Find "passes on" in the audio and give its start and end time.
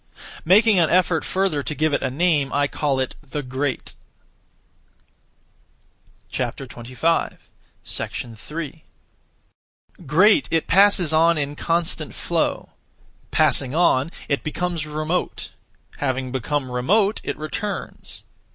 10.65-11.37